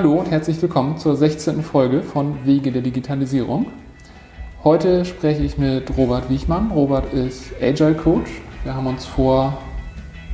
[0.00, 1.62] Hallo und herzlich willkommen zur 16.
[1.62, 3.66] Folge von Wege der Digitalisierung.
[4.64, 6.70] Heute spreche ich mit Robert Wiechmann.
[6.70, 8.30] Robert ist Agile Coach.
[8.64, 9.58] Wir haben uns vor,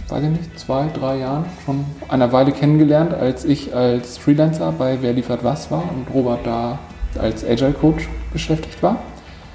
[0.07, 4.98] weiß ich nicht, zwei, drei Jahren schon einer Weile kennengelernt, als ich als Freelancer bei
[5.01, 6.79] Wer liefert was war und Robert da
[7.19, 9.01] als Agile Coach beschäftigt war.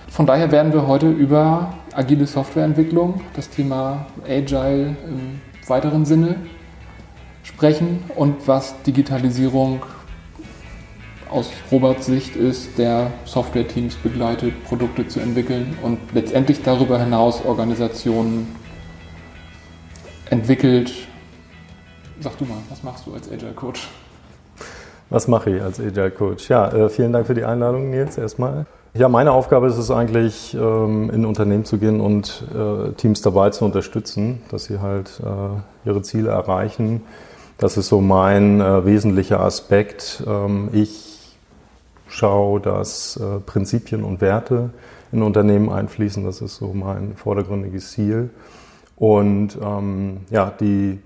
[0.09, 6.35] Von daher werden wir heute über agile Softwareentwicklung, das Thema Agile im weiteren Sinne
[7.43, 9.81] sprechen und was Digitalisierung
[11.31, 18.55] aus Roberts Sicht ist, der Software-Teams begleitet, Produkte zu entwickeln und letztendlich darüber hinaus Organisationen
[20.29, 20.91] entwickelt.
[22.19, 23.89] Sag du mal, was machst du als Agile Coach?
[25.09, 26.49] Was mache ich als Agile Coach?
[26.49, 28.65] Ja, äh, vielen Dank für die Einladung, Nils, erstmal.
[28.93, 33.49] Ja, meine Aufgabe ist es eigentlich, ähm, in Unternehmen zu gehen und äh, Teams dabei
[33.49, 37.01] zu unterstützen, dass sie halt äh, ihre Ziele erreichen.
[37.57, 40.23] Das ist so mein wesentlicher Aspekt.
[40.25, 41.10] Ähm, ich
[42.11, 44.69] schaue, dass äh, Prinzipien und Werte
[45.11, 46.23] in Unternehmen einfließen.
[46.23, 48.29] Das ist so mein vordergründiges Ziel.
[48.97, 50.99] Und ähm, ja, die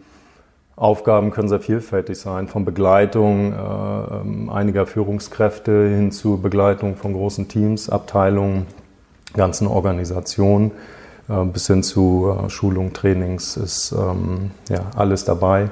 [0.75, 7.13] Aufgaben können sehr vielfältig sein, von Begleitung äh, ähm, einiger Führungskräfte hin zu Begleitung von
[7.13, 8.65] großen Teams, Abteilungen,
[9.33, 10.71] ganzen Organisationen
[11.29, 15.69] äh, bis hin zu äh, Schulung, Trainings ist ähm, ja, alles dabei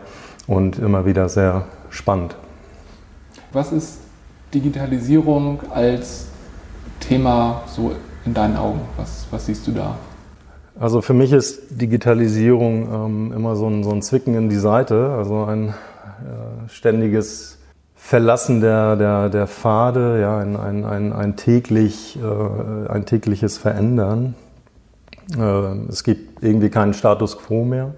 [0.48, 2.38] und immer wieder sehr spannend.
[3.52, 4.03] Was ist
[4.54, 6.28] Digitalisierung als
[7.00, 7.92] Thema so
[8.26, 8.82] in deinen Augen?
[8.98, 9.98] Was, was siehst du da?
[10.80, 15.10] Also für mich ist Digitalisierung ähm, immer so ein, so ein Zwicken in die Seite,
[15.18, 17.60] also ein äh, ständiges
[17.96, 24.36] Verlassen der, der, der Pfade, ja, ein, ein, ein, ein, täglich, äh, ein tägliches Verändern.
[25.38, 27.94] Äh, es gibt irgendwie keinen Status quo mehr.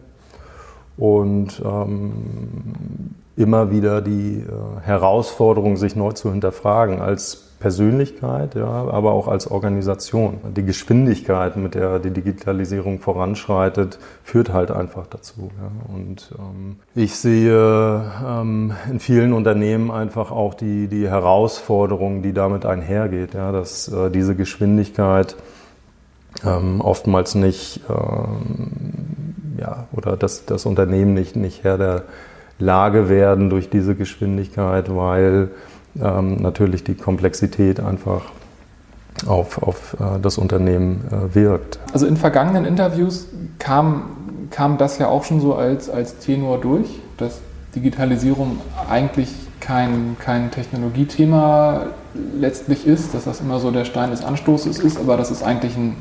[0.97, 9.13] Und ähm, immer wieder die äh, Herausforderung, sich neu zu hinterfragen als Persönlichkeit, ja, aber
[9.13, 10.37] auch als Organisation.
[10.55, 15.49] Die Geschwindigkeit, mit der die Digitalisierung voranschreitet, führt halt einfach dazu.
[15.59, 15.95] Ja.
[15.95, 22.65] Und ähm, ich sehe ähm, in vielen Unternehmen einfach auch die, die Herausforderung, die damit
[22.65, 25.35] einhergeht, ja, dass äh, diese Geschwindigkeit
[26.45, 28.71] ähm, oftmals nicht, ähm,
[29.57, 32.03] ja, oder dass das Unternehmen nicht, nicht Herr der
[32.59, 35.49] Lage werden durch diese Geschwindigkeit, weil
[36.01, 38.21] ähm, natürlich die Komplexität einfach
[39.25, 41.79] auf, auf äh, das Unternehmen äh, wirkt.
[41.93, 43.27] Also in vergangenen Interviews
[43.59, 44.03] kam,
[44.51, 47.39] kam das ja auch schon so als, als Tenor durch, dass
[47.75, 51.87] Digitalisierung eigentlich kein, kein Technologiethema
[52.39, 55.75] letztlich ist, dass das immer so der Stein des Anstoßes ist, aber dass es eigentlich
[55.75, 55.97] ein,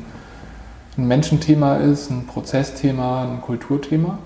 [0.97, 4.19] ein Menschenthema ist, ein Prozessthema, ein Kulturthema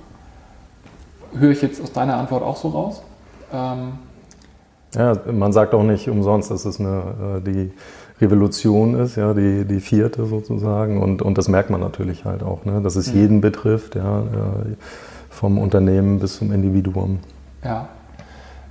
[1.38, 3.04] höre ich jetzt aus deiner Antwort auch so raus.
[3.54, 3.94] Ähm
[4.96, 7.72] ja, man sagt auch nicht umsonst, dass es eine, äh, die
[8.22, 11.02] Revolution ist, ja, die, die vierte sozusagen.
[11.02, 13.20] Und, und das merkt man natürlich halt auch, ne, dass es mhm.
[13.20, 14.76] jeden betrifft, ja, äh,
[15.30, 17.20] vom Unternehmen bis zum Individuum.
[17.64, 17.88] Ja.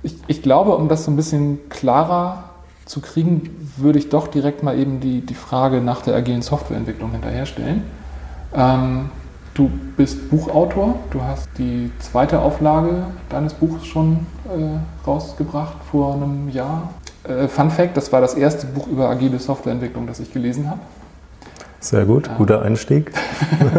[0.03, 2.43] Ich, ich glaube, um das so ein bisschen klarer
[2.85, 7.11] zu kriegen, würde ich doch direkt mal eben die, die Frage nach der agilen Softwareentwicklung
[7.11, 7.83] hinterherstellen.
[8.53, 9.09] Ähm,
[9.59, 16.47] Du bist Buchautor, du hast die zweite Auflage deines Buches schon äh, rausgebracht vor einem
[16.47, 16.93] Jahr.
[17.27, 20.79] Äh, Fun Fact, das war das erste Buch über agile Softwareentwicklung, das ich gelesen habe.
[21.81, 22.35] Sehr gut, ja.
[22.37, 23.11] guter Einstieg.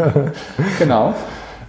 [0.79, 1.15] genau.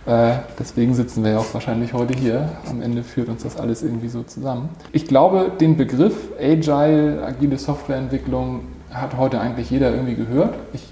[0.06, 2.50] Äh, deswegen sitzen wir ja auch wahrscheinlich heute hier.
[2.70, 4.68] Am Ende führt uns das alles irgendwie so zusammen.
[4.92, 10.56] Ich glaube, den Begriff Agile, agile Softwareentwicklung hat heute eigentlich jeder irgendwie gehört.
[10.74, 10.84] Ich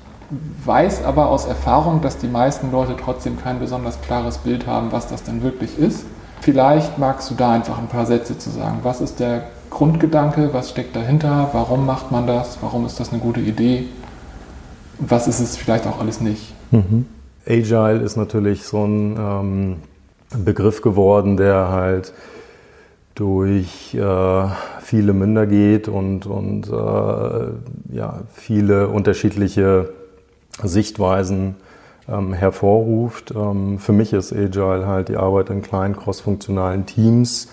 [0.65, 5.07] weiß aber aus Erfahrung, dass die meisten Leute trotzdem kein besonders klares Bild haben, was
[5.07, 6.05] das denn wirklich ist.
[6.41, 8.79] Vielleicht magst du da einfach ein paar Sätze zu sagen.
[8.83, 10.49] Was ist der Grundgedanke?
[10.53, 11.49] Was steckt dahinter?
[11.53, 12.59] Warum macht man das?
[12.61, 13.85] Warum ist das eine gute Idee?
[14.99, 16.53] Was ist es vielleicht auch alles nicht?
[16.71, 17.05] Mhm.
[17.47, 19.75] Agile ist natürlich so ein ähm,
[20.43, 22.13] Begriff geworden, der halt
[23.15, 24.43] durch äh,
[24.81, 29.89] viele Münder geht und, und äh, ja, viele unterschiedliche
[30.63, 31.55] Sichtweisen
[32.07, 33.33] ähm, hervorruft.
[33.35, 37.49] Ähm, für mich ist Agile halt die Arbeit in kleinen crossfunktionalen Teams,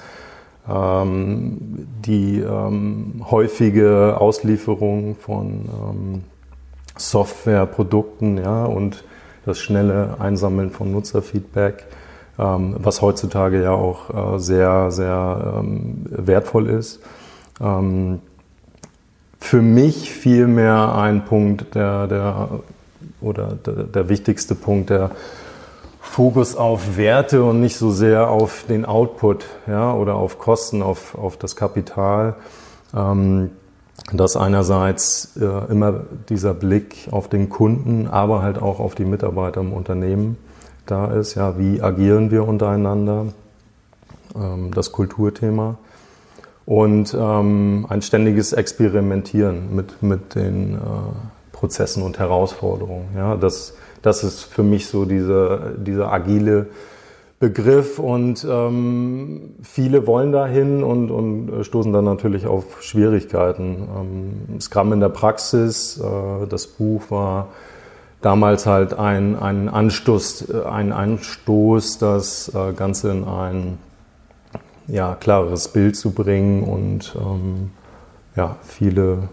[0.69, 6.25] ähm, die ähm, häufige Auslieferung von ähm,
[6.97, 9.05] Softwareprodukten ja, und
[9.45, 11.85] das schnelle Einsammeln von Nutzerfeedback,
[12.39, 15.63] ähm, was heutzutage ja auch äh, sehr, sehr
[16.09, 17.01] wertvoll ist
[19.47, 22.49] für mich vielmehr ein Punkt, der, der
[23.21, 25.11] oder der, der wichtigste Punkt, der
[26.01, 31.17] Fokus auf Werte und nicht so sehr auf den Output ja, oder auf Kosten, auf,
[31.17, 32.37] auf das Kapital.
[32.95, 33.51] Ähm,
[34.13, 39.61] dass einerseits äh, immer dieser Blick auf den Kunden, aber halt auch auf die Mitarbeiter
[39.61, 40.37] im Unternehmen
[40.87, 41.35] da ist.
[41.35, 43.27] Ja, wie agieren wir untereinander?
[44.37, 45.79] Ähm, das Kulturthema.
[46.67, 50.79] Und ähm, ein ständiges Experimentieren mit, mit den äh,
[51.57, 53.09] Prozessen und Herausforderungen.
[53.17, 56.67] Ja, das, das ist für mich so diese, diese agile
[57.39, 63.89] Begriff und ähm, viele wollen dahin und, und stoßen dann natürlich auf Schwierigkeiten.
[63.95, 67.49] Ähm, Scrum in der Praxis, äh, das Buch war
[68.21, 73.79] damals halt ein, ein Anstoß, äh, ein Anstoß, das äh, Ganze in ein
[74.89, 77.71] ja, klareres Bild zu bringen und ähm,
[78.35, 79.29] ja, viele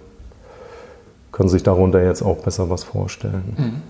[1.33, 3.53] können sich darunter jetzt auch besser was vorstellen.
[3.57, 3.81] Mhm.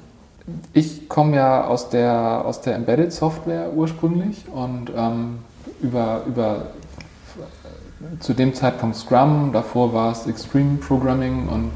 [0.74, 5.40] Ich komme ja aus der, aus der Embedded Software ursprünglich und ähm,
[5.82, 6.66] über, über
[8.20, 11.72] zu dem Zeitpunkt Scrum, davor war es Extreme Programming und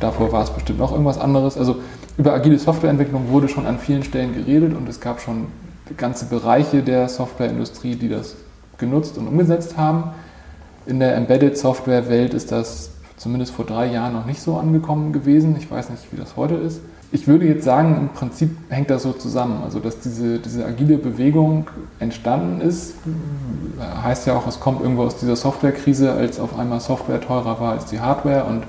[0.00, 1.56] davor war es bestimmt noch irgendwas anderes.
[1.56, 1.76] Also
[2.18, 5.46] über agile Softwareentwicklung wurde schon an vielen Stellen geredet und es gab schon
[5.96, 8.36] ganze Bereiche der Softwareindustrie, die das
[8.76, 10.10] genutzt und umgesetzt haben.
[10.84, 15.12] In der Embedded Software Welt ist das zumindest vor drei Jahren noch nicht so angekommen
[15.12, 15.56] gewesen.
[15.58, 16.80] Ich weiß nicht, wie das heute ist
[17.10, 19.62] ich würde jetzt sagen, im Prinzip hängt das so zusammen.
[19.64, 21.66] Also, dass diese, diese agile Bewegung
[22.00, 22.94] entstanden ist,
[24.02, 27.72] heißt ja auch, es kommt irgendwo aus dieser Softwarekrise, als auf einmal Software teurer war
[27.72, 28.64] als die Hardware und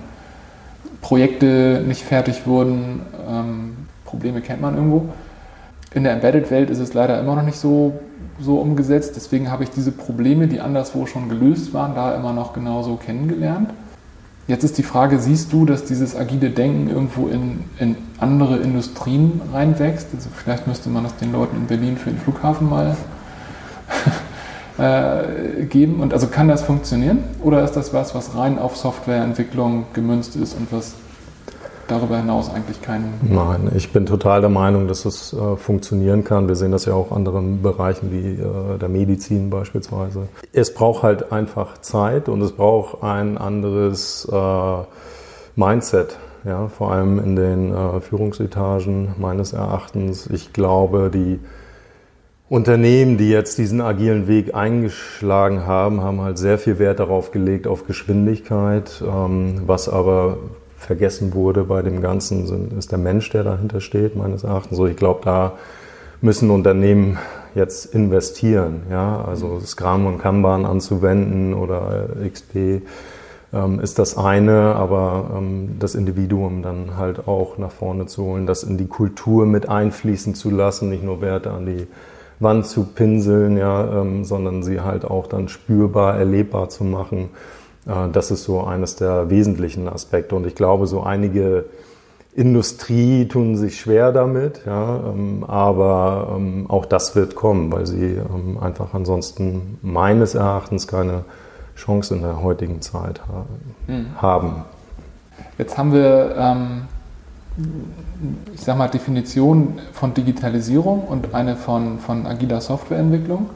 [1.01, 3.01] Projekte nicht fertig wurden.
[3.29, 5.09] Ähm, Probleme kennt man irgendwo.
[5.93, 7.99] In der Embedded-Welt ist es leider immer noch nicht so,
[8.39, 9.13] so umgesetzt.
[9.15, 13.71] Deswegen habe ich diese Probleme, die anderswo schon gelöst waren, da immer noch genauso kennengelernt.
[14.49, 19.41] Jetzt ist die Frage, siehst du, dass dieses agile Denken irgendwo in, in andere Industrien
[19.53, 20.07] reinwächst?
[20.15, 22.97] Also vielleicht müsste man das den Leuten in Berlin für den Flughafen mal
[24.79, 25.99] äh, geben.
[25.99, 27.19] Und also kann das funktionieren?
[27.43, 30.95] Oder ist das was, was rein auf Softwareentwicklung gemünzt ist und was
[31.91, 33.13] darüber hinaus eigentlich keinen.
[33.21, 36.47] Nein, ich bin total der Meinung, dass es äh, funktionieren kann.
[36.47, 40.27] Wir sehen das ja auch in anderen Bereichen wie äh, der Medizin beispielsweise.
[40.53, 44.77] Es braucht halt einfach Zeit und es braucht ein anderes äh,
[45.55, 46.17] Mindset.
[46.45, 50.27] Ja, vor allem in den äh, Führungsetagen meines Erachtens.
[50.27, 51.39] Ich glaube, die
[52.49, 57.67] Unternehmen, die jetzt diesen agilen Weg eingeschlagen haben, haben halt sehr viel Wert darauf gelegt,
[57.67, 60.37] auf Geschwindigkeit, ähm, was aber
[60.79, 64.77] vergessen wurde bei dem Ganzen, ist der Mensch, der dahinter steht, meines Erachtens.
[64.77, 65.53] So, ich glaube, da
[66.21, 67.17] müssen Unternehmen
[67.55, 72.81] jetzt investieren, ja, also Scrum und Kanban anzuwenden oder XP
[73.53, 78.45] ähm, ist das eine, aber ähm, das Individuum dann halt auch nach vorne zu holen,
[78.45, 81.87] das in die Kultur mit einfließen zu lassen, nicht nur Werte an die
[82.39, 87.29] Wand zu pinseln, ja, ähm, sondern sie halt auch dann spürbar, erlebbar zu machen.
[87.31, 90.35] äh, das ist so eines der wesentlichen Aspekte.
[90.35, 91.65] Und ich glaube, so einige
[92.35, 98.13] Industrie tun sich schwer damit, ja, ähm, aber ähm, auch das wird kommen, weil sie
[98.17, 101.25] ähm, einfach ansonsten meines Erachtens keine
[101.75, 103.21] Chance in der heutigen Zeit
[103.87, 104.07] hm.
[104.21, 104.63] haben.
[105.57, 106.81] Jetzt haben wir, ähm,
[108.53, 113.49] ich sag mal, Definition von Digitalisierung und eine von, von agiler Softwareentwicklung.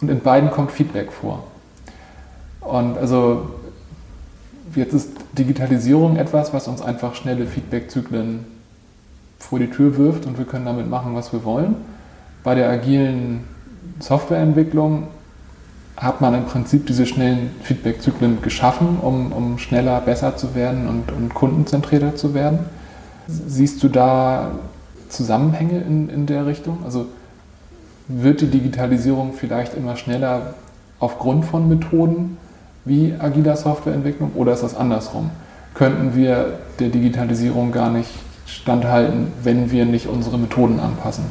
[0.00, 1.44] Und in beiden kommt Feedback vor.
[2.66, 3.50] Und also
[4.74, 8.44] jetzt ist Digitalisierung etwas, was uns einfach schnelle Feedback-Zyklen
[9.38, 11.76] vor die Tür wirft und wir können damit machen, was wir wollen.
[12.42, 13.44] Bei der agilen
[14.00, 15.08] Softwareentwicklung
[15.96, 21.12] hat man im Prinzip diese schnellen Feedback-Zyklen geschaffen, um, um schneller, besser zu werden und,
[21.12, 22.58] und kundenzentrierter zu werden.
[23.28, 24.52] Siehst du da
[25.08, 26.78] Zusammenhänge in, in der Richtung?
[26.84, 27.06] Also
[28.08, 30.54] wird die Digitalisierung vielleicht immer schneller
[30.98, 32.36] aufgrund von Methoden
[32.86, 35.30] wie agiler Softwareentwicklung oder ist das andersrum?
[35.74, 38.10] Könnten wir der Digitalisierung gar nicht
[38.46, 41.24] standhalten, wenn wir nicht unsere Methoden anpassen?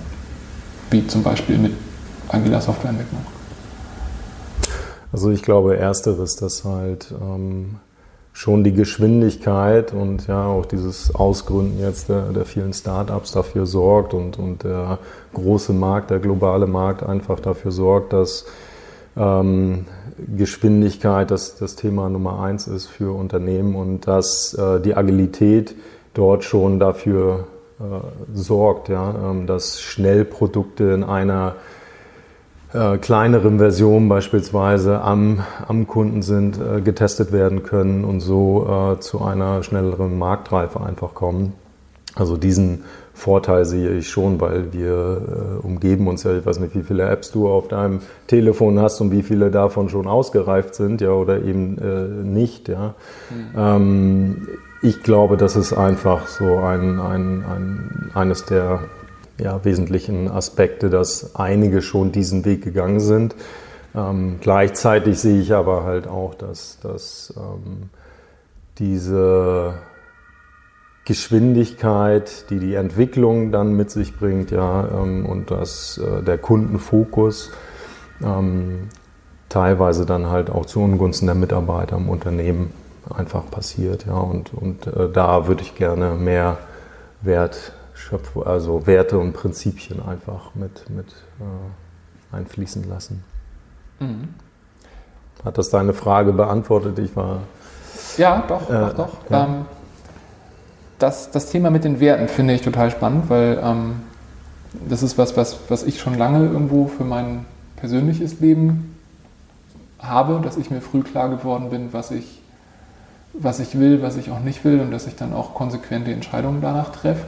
[0.91, 1.73] Wie zum Beispiel mit
[2.27, 3.21] agiler Softwareentwicklung.
[5.11, 7.77] Also ich glaube, ersteres, dass halt ähm,
[8.33, 14.13] schon die Geschwindigkeit und ja auch dieses Ausgründen jetzt der, der vielen Startups dafür sorgt
[14.13, 14.99] und, und der
[15.33, 18.45] große Markt, der globale Markt einfach dafür sorgt, dass
[19.15, 19.85] ähm,
[20.17, 25.75] Geschwindigkeit das, das Thema Nummer eins ist für Unternehmen und dass äh, die Agilität
[26.13, 27.47] dort schon dafür
[27.79, 27.83] äh,
[28.33, 31.55] sorgt, ja, ähm, dass Schnellprodukte in einer
[32.73, 38.99] äh, kleineren Version beispielsweise am, am Kunden sind, äh, getestet werden können und so äh,
[38.99, 41.53] zu einer schnelleren Marktreife einfach kommen.
[42.15, 42.83] Also diesen
[43.15, 47.09] Vorteil sehe ich schon, weil wir äh, umgeben uns ja, ich weiß nicht, wie viele
[47.09, 51.41] Apps du auf deinem Telefon hast und wie viele davon schon ausgereift sind, ja, oder
[51.41, 52.93] eben äh, nicht, ja.
[53.29, 53.57] Mhm.
[53.57, 54.47] Ähm,
[54.81, 58.81] ich glaube, das ist einfach so ein, ein, ein, eines der
[59.39, 63.33] ja, wesentlichen Aspekte, dass einige schon diesen Weg gegangen sind.
[63.95, 67.89] Ähm, gleichzeitig sehe ich aber halt auch, dass, dass ähm,
[68.77, 69.75] diese
[71.05, 77.51] Geschwindigkeit, die die Entwicklung dann mit sich bringt, ja, ähm, und dass äh, der Kundenfokus
[78.23, 78.89] ähm,
[79.49, 82.73] teilweise dann halt auch zu Ungunsten der Mitarbeiter im Unternehmen
[83.15, 86.57] einfach passiert, ja, und, und äh, da würde ich gerne mehr
[87.21, 91.07] Wert schöpfen, also Werte und Prinzipien einfach mit, mit
[91.39, 93.23] äh, einfließen lassen.
[93.99, 94.29] Mhm.
[95.43, 96.97] Hat das deine Frage beantwortet?
[96.97, 97.41] Ich war.
[98.17, 99.29] Ja, doch, äh, doch, doch.
[99.29, 99.45] Ja.
[99.45, 99.65] Ähm,
[100.99, 103.95] das, das Thema mit den Werten finde ich total spannend, weil ähm,
[104.87, 108.95] das ist was, was, was ich schon lange irgendwo für mein persönliches Leben
[109.99, 112.41] habe, dass ich mir früh klar geworden bin, was ich,
[113.33, 116.61] was ich will, was ich auch nicht will und dass ich dann auch konsequente Entscheidungen
[116.61, 117.25] danach treffe.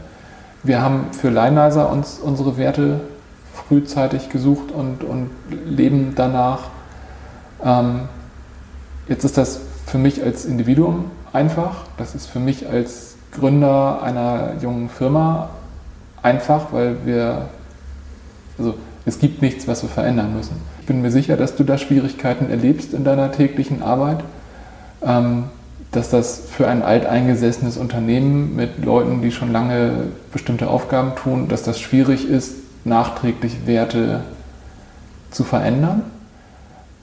[0.64, 3.02] Wir haben für Leineiser uns unsere Werte
[3.54, 5.30] frühzeitig gesucht und, und
[5.66, 6.70] leben danach.
[7.64, 8.02] Ähm,
[9.08, 11.86] jetzt ist das für mich als Individuum einfach.
[11.98, 15.50] Das ist für mich als Gründer einer jungen Firma
[16.22, 17.50] einfach, weil wir,
[18.58, 18.76] also
[19.06, 20.56] es gibt nichts, was wir verändern müssen.
[20.82, 24.24] Ich bin mir sicher, dass du da Schwierigkeiten erlebst in deiner täglichen Arbeit,
[25.02, 25.46] ähm,
[25.92, 29.92] dass das für ein alteingesessenes Unternehmen mit Leuten, die schon lange
[30.34, 34.22] bestimmte Aufgaben tun, dass das schwierig ist, nachträglich Werte
[35.32, 36.04] zu verändern.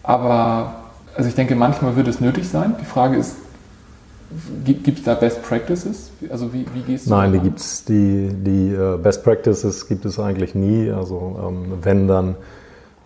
[0.03, 0.75] Aber
[1.17, 2.75] also ich denke, manchmal wird es nötig sein.
[2.81, 3.37] Die Frage ist,
[4.65, 6.11] Gibt es da Best Practices?
[6.31, 10.05] Also wie, wie gehst du Nein, die gibt es, die, die uh, Best Practices gibt
[10.05, 10.91] es eigentlich nie.
[10.91, 12.37] Also ähm, wenn, dann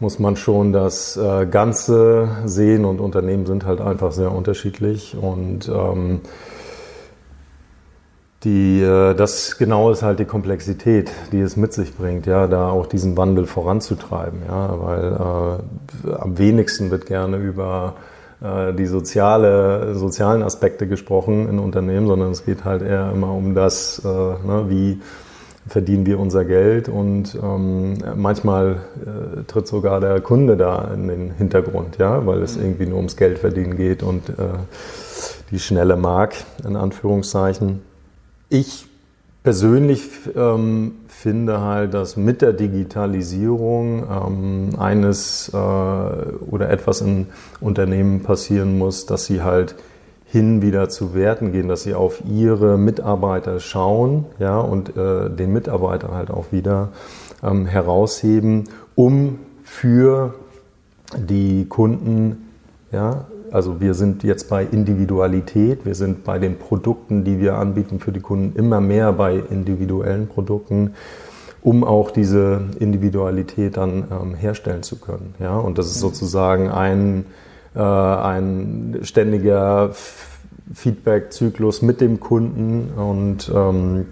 [0.00, 5.68] muss man schon das äh, Ganze sehen und Unternehmen sind halt einfach sehr unterschiedlich und
[5.68, 6.20] ähm,
[8.44, 12.70] die, äh, das genau ist halt die Komplexität, die es mit sich bringt, ja, da
[12.70, 19.95] auch diesen Wandel voranzutreiben, ja, weil äh, am wenigsten wird gerne über äh, die soziale,
[19.97, 24.66] sozialen Aspekte gesprochen in Unternehmen, sondern es geht halt eher immer um das, äh, ne,
[24.68, 25.00] wie
[25.68, 31.30] verdienen wir unser Geld und ähm, manchmal äh, tritt sogar der Kunde da in den
[31.33, 32.62] Hintergrund, ja, weil es mhm.
[32.62, 34.33] irgendwie nur ums Geld verdienen geht und äh,
[35.50, 36.35] die schnelle Mark
[36.66, 37.83] in Anführungszeichen.
[38.49, 38.87] Ich
[39.42, 47.26] persönlich ähm, finde halt, dass mit der Digitalisierung ähm, eines äh, oder etwas in
[47.60, 49.75] Unternehmen passieren muss, dass sie halt
[50.26, 55.52] hin wieder zu Werten gehen, dass sie auf ihre Mitarbeiter schauen ja, und äh, den
[55.52, 56.90] Mitarbeiter halt auch wieder
[57.42, 60.34] ähm, herausheben, um für
[61.16, 62.48] die Kunden
[62.92, 68.00] ja, also wir sind jetzt bei Individualität, wir sind bei den Produkten, die wir anbieten
[68.00, 70.94] für die Kunden, immer mehr bei individuellen Produkten,
[71.62, 75.34] um auch diese Individualität dann ähm, herstellen zu können.
[75.38, 75.56] Ja?
[75.58, 77.26] Und das ist sozusagen ein,
[77.74, 79.90] äh, ein ständiger
[80.72, 84.06] Feedback-Zyklus mit dem Kunden und ähm,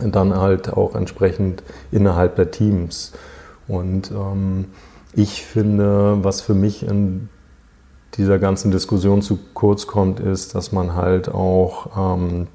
[0.00, 3.12] dann halt auch entsprechend innerhalb der Teams.
[3.68, 4.66] Und ähm,
[5.14, 7.28] ich finde, was für mich in
[8.16, 12.46] dieser ganzen Diskussion zu kurz kommt, ist, dass man halt auch ähm,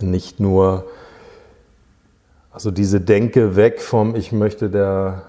[0.00, 0.84] nicht nur,
[2.52, 5.22] also diese Denke weg vom, ich möchte der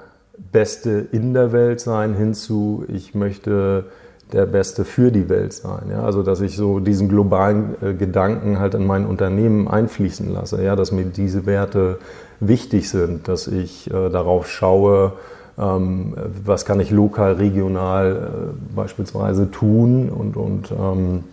[0.52, 3.86] Beste in der Welt sein, hinzu, ich möchte
[4.34, 5.90] der Beste für die Welt sein.
[5.92, 6.04] Ja?
[6.04, 10.76] Also dass ich so diesen globalen äh, Gedanken halt in mein Unternehmen einfließen lasse, ja?
[10.76, 12.00] dass mir diese Werte
[12.40, 15.14] wichtig sind, dass ich äh, darauf schaue,
[15.58, 21.24] was kann ich lokal, regional äh, beispielsweise tun und, und ähm,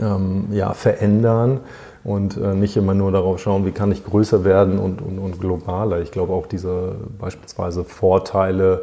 [0.00, 1.60] ähm, ja, verändern
[2.02, 5.40] und äh, nicht immer nur darauf schauen, wie kann ich größer werden und, und, und
[5.40, 6.00] globaler.
[6.00, 8.82] Ich glaube auch diese beispielsweise Vorteile,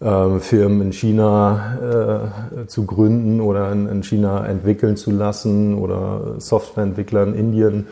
[0.00, 6.34] äh, Firmen in China äh, zu gründen oder in, in, China entwickeln zu lassen oder
[6.38, 7.86] Softwareentwickler in Indien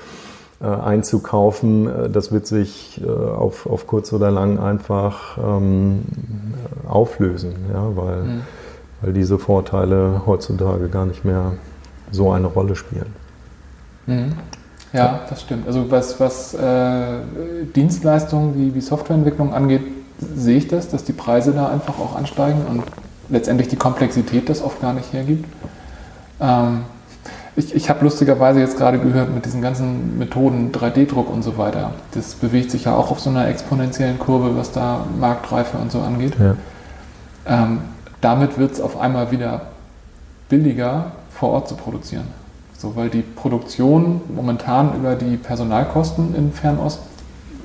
[0.60, 1.86] einzukaufen.
[1.86, 6.02] Äh, das wird sich äh, auf, auf kurz oder lang einfach ähm,
[6.88, 8.40] auflösen, ja, weil, mhm.
[9.02, 11.52] weil diese Vorteile heutzutage gar nicht mehr
[12.10, 13.12] so eine Rolle spielen.
[14.06, 14.32] Mhm.
[14.92, 15.66] Ja, das stimmt.
[15.66, 17.18] Also was, was äh,
[17.74, 19.82] Dienstleistungen wie, wie Softwareentwicklung angeht,
[20.18, 22.84] sehe ich das, dass die Preise da einfach auch ansteigen und
[23.28, 25.46] letztendlich die Komplexität das oft gar nicht hergibt.
[26.40, 26.82] Ähm,
[27.56, 31.92] Ich, ich habe lustigerweise jetzt gerade gehört, mit diesen ganzen Methoden, 3D-Druck und so weiter,
[32.12, 36.00] das bewegt sich ja auch auf so einer exponentiellen Kurve, was da Marktreife und so
[36.00, 36.32] angeht.
[36.38, 36.56] Ja.
[37.46, 37.80] Ähm,
[38.20, 39.62] damit wird es auf einmal wieder
[40.48, 42.26] billiger, vor Ort zu produzieren.
[42.76, 47.00] So, weil die Produktion momentan über die Personalkosten in Fernost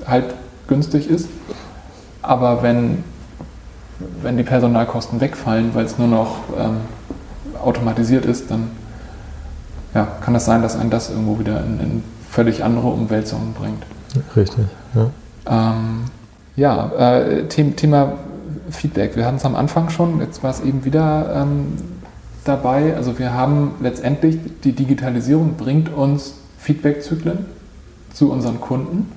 [0.06, 0.34] halt
[0.68, 1.28] günstig ist.
[2.22, 3.02] Aber wenn,
[4.22, 6.76] wenn die Personalkosten wegfallen, weil es nur noch ähm,
[7.62, 8.70] automatisiert ist, dann
[9.94, 13.54] ja, kann es das sein, dass einen das irgendwo wieder in, in völlig andere Umwälzungen
[13.54, 13.82] bringt.
[14.36, 15.10] Richtig, ja.
[15.46, 16.04] Ähm,
[16.56, 18.12] ja, äh, Thema
[18.70, 19.16] Feedback.
[19.16, 21.72] Wir hatten es am Anfang schon, jetzt war es eben wieder ähm,
[22.44, 22.94] dabei.
[22.96, 27.46] Also wir haben letztendlich, die Digitalisierung bringt uns Feedback-Zyklen
[28.12, 29.10] zu unseren Kunden.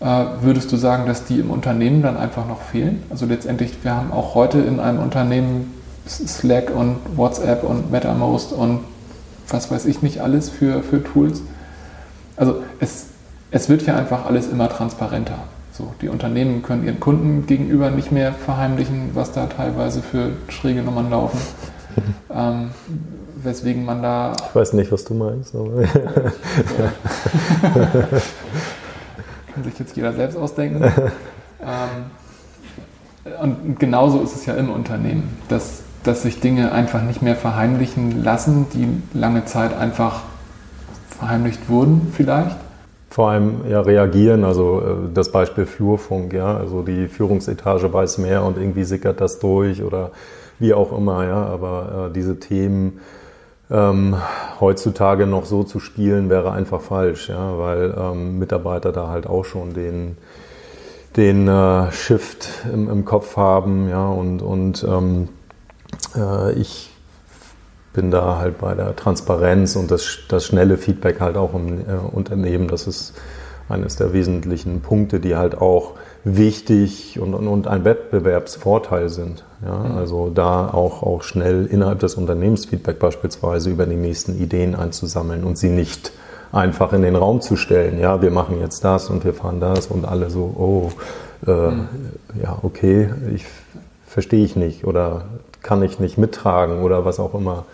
[0.00, 3.02] Äh, würdest du sagen, dass die im Unternehmen dann einfach noch fehlen?
[3.10, 5.72] Also letztendlich, wir haben auch heute in einem Unternehmen
[6.06, 8.80] Slack und WhatsApp und MetaMost und
[9.48, 11.42] was weiß ich nicht alles für, für Tools.
[12.36, 13.06] Also es,
[13.50, 15.38] es wird ja einfach alles immer transparenter.
[15.72, 20.82] So, die Unternehmen können ihren Kunden gegenüber nicht mehr verheimlichen, was da teilweise für schräge
[20.82, 21.38] Nummern laufen.
[22.34, 22.70] ähm,
[23.42, 24.32] weswegen man da.
[24.48, 25.82] Ich weiß nicht, was du meinst, aber.
[29.54, 30.82] Kann sich jetzt jeder selbst ausdenken.
[31.62, 32.10] ähm,
[33.40, 38.22] und genauso ist es ja im Unternehmen, dass, dass sich Dinge einfach nicht mehr verheimlichen
[38.22, 40.22] lassen, die lange Zeit einfach
[41.08, 42.56] verheimlicht wurden, vielleicht.
[43.10, 48.44] Vor allem ja reagieren, also äh, das Beispiel Flurfunk, ja, also die Führungsetage weiß mehr
[48.44, 50.10] und irgendwie sickert das durch oder
[50.58, 53.00] wie auch immer, ja, aber äh, diese Themen
[53.70, 54.16] ähm,
[54.60, 59.44] heutzutage noch so zu spielen, wäre einfach falsch, ja, weil ähm, Mitarbeiter da halt auch
[59.44, 60.16] schon den,
[61.16, 65.35] den äh, Shift im, im, Kopf haben, ja, und, und ähm, äh,
[66.56, 66.90] ich
[67.96, 71.94] bin da halt bei der Transparenz und das, das schnelle Feedback halt auch im äh,
[72.12, 72.68] Unternehmen.
[72.68, 73.14] Das ist
[73.68, 79.44] eines der wesentlichen Punkte, die halt auch wichtig und, und, und ein Wettbewerbsvorteil sind.
[79.64, 79.96] Ja, mhm.
[79.96, 85.42] Also da auch, auch schnell innerhalb des Unternehmens Feedback beispielsweise über die nächsten Ideen einzusammeln
[85.42, 86.12] und sie nicht
[86.52, 87.98] einfach in den Raum zu stellen.
[87.98, 90.90] Ja, wir machen jetzt das und wir fahren das und alle so, oh,
[91.50, 91.88] äh, mhm.
[92.42, 93.46] ja, okay, ich
[94.06, 95.24] verstehe ich nicht oder
[95.66, 97.64] kann ich nicht mittragen oder was auch immer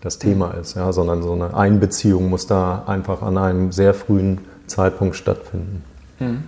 [0.00, 4.38] das Thema ist, ja, sondern so eine Einbeziehung muss da einfach an einem sehr frühen
[4.66, 5.84] Zeitpunkt stattfinden.
[6.18, 6.42] Hm.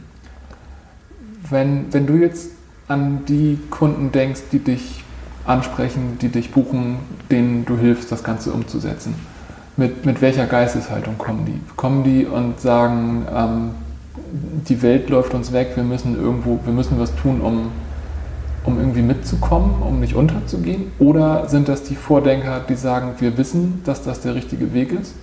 [1.48, 2.50] Wenn, wenn du jetzt
[2.88, 5.04] an die Kunden denkst, die dich
[5.46, 6.98] ansprechen, die dich buchen,
[7.30, 9.14] denen du hilfst, das Ganze umzusetzen,
[9.76, 11.60] mit, mit welcher Geisteshaltung kommen die?
[11.76, 13.70] Kommen die und sagen, ähm,
[14.68, 17.70] die Welt läuft uns weg, wir müssen irgendwo, wir müssen was tun, um
[18.70, 20.92] um irgendwie mitzukommen, um nicht unterzugehen?
[20.98, 25.14] Oder sind das die Vordenker, die sagen, wir wissen, dass das der richtige Weg ist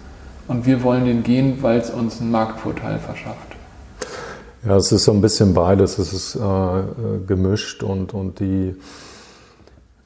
[0.48, 3.56] und wir wollen den gehen, weil es uns einen Marktvorteil verschafft?
[4.66, 5.98] Ja, es ist so ein bisschen beides.
[5.98, 6.40] Es ist äh,
[7.26, 8.76] gemischt und, und die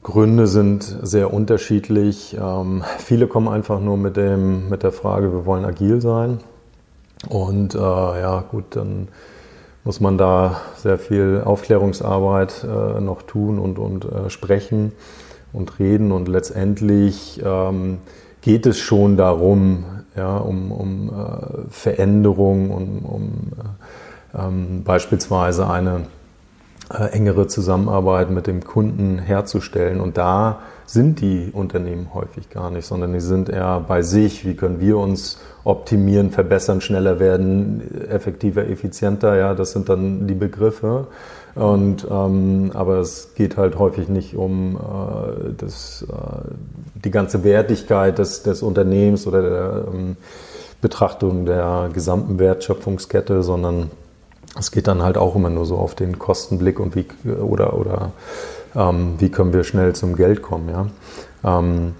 [0.04, 2.38] Gründe sind sehr unterschiedlich.
[2.40, 6.40] Ähm, viele kommen einfach nur mit, dem, mit der Frage, wir wollen agil sein.
[7.30, 9.08] Und äh, ja, gut, dann
[9.84, 14.92] muss man da sehr viel Aufklärungsarbeit äh, noch tun und, und äh, sprechen
[15.54, 16.12] und reden.
[16.12, 17.98] Und letztendlich ähm,
[18.42, 23.32] geht es schon darum, ja, um, um äh, Veränderung, um, um
[24.34, 26.02] äh, ähm, beispielsweise eine
[26.92, 30.02] engere Zusammenarbeit mit dem Kunden herzustellen.
[30.02, 34.46] Und da sind die Unternehmen häufig gar nicht, sondern die sind eher bei sich.
[34.46, 39.36] Wie können wir uns optimieren, verbessern, schneller werden, effektiver, effizienter?
[39.38, 41.08] Ja, das sind dann die Begriffe.
[41.56, 46.16] Und ähm, aber es geht halt häufig nicht um äh, das, äh,
[47.04, 50.16] die ganze Wertigkeit des, des Unternehmens oder der ähm,
[50.82, 53.92] Betrachtung der gesamten Wertschöpfungskette, sondern
[54.58, 58.12] es geht dann halt auch immer nur so auf den Kostenblick und wie oder oder
[58.76, 60.70] ähm, wie können wir schnell zum Geld kommen.
[60.70, 60.88] Ja?
[61.44, 61.94] Ähm,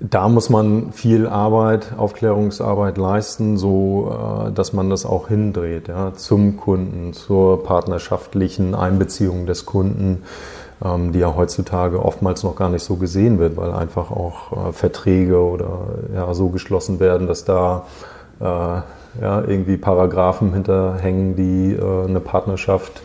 [0.00, 6.14] da muss man viel Arbeit, Aufklärungsarbeit leisten, so äh, dass man das auch hindreht ja,
[6.14, 10.24] zum Kunden, zur partnerschaftlichen Einbeziehung des Kunden,
[10.84, 14.72] ähm, die ja heutzutage oftmals noch gar nicht so gesehen wird, weil einfach auch äh,
[14.72, 15.78] Verträge oder
[16.14, 17.86] ja, so geschlossen werden, dass da
[18.40, 18.80] äh,
[19.20, 23.02] ja, irgendwie Paragraphen hinterhängen, die äh, eine Partnerschaft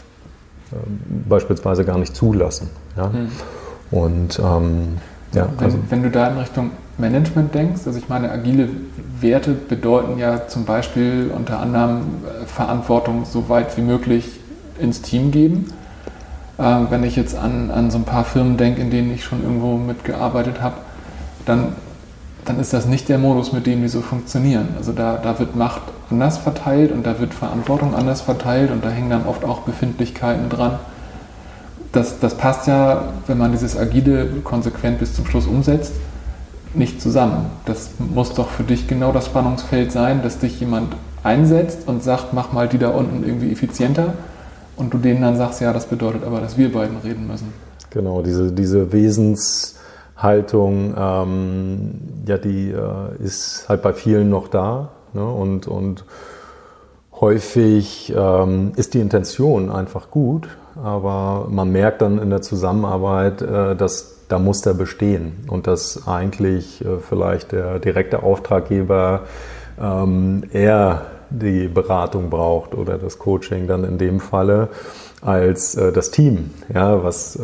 [0.72, 2.70] ähm, beispielsweise gar nicht zulassen.
[2.96, 3.08] Ja?
[3.08, 3.30] Mhm.
[3.92, 4.98] Und ähm,
[5.34, 8.70] ja, wenn, also, wenn du da in Richtung Management denkst, also ich meine, agile
[9.20, 14.40] Werte bedeuten ja zum Beispiel unter anderem äh, Verantwortung so weit wie möglich
[14.80, 15.74] ins Team geben.
[16.58, 19.44] Äh, wenn ich jetzt an, an so ein paar Firmen denke, in denen ich schon
[19.44, 20.76] irgendwo mitgearbeitet habe,
[21.46, 21.74] dann
[22.48, 24.70] dann ist das nicht der Modus, mit dem die so funktionieren.
[24.78, 28.90] Also da, da wird Macht anders verteilt und da wird Verantwortung anders verteilt und da
[28.90, 30.80] hängen dann oft auch Befindlichkeiten dran.
[31.92, 35.94] Das, das passt ja, wenn man dieses Agile konsequent bis zum Schluss umsetzt,
[36.74, 37.48] nicht zusammen.
[37.66, 40.94] Das muss doch für dich genau das Spannungsfeld sein, dass dich jemand
[41.24, 44.14] einsetzt und sagt, mach mal die da unten irgendwie effizienter
[44.76, 47.54] und du denen dann sagst, ja, das bedeutet aber, dass wir beiden reden müssen.
[47.90, 51.92] Genau, diese, diese Wesenshaltung, ähm,
[52.26, 55.26] ja, die äh, ist halt bei vielen noch da ne?
[55.26, 56.06] und, und
[57.20, 60.48] häufig ähm, ist die Intention einfach gut,
[60.82, 66.84] aber man merkt dann in der Zusammenarbeit, äh, dass da Muster bestehen und dass eigentlich
[66.84, 69.22] äh, vielleicht der direkte Auftraggeber
[69.82, 74.70] ähm, eher die Beratung braucht oder das Coaching dann in dem Falle
[75.22, 77.42] als äh, das Team, ja, was äh,